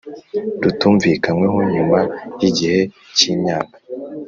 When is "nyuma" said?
1.73-1.99